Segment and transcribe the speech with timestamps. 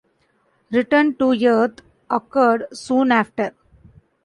[0.71, 3.53] Return to Earth occurred soon after.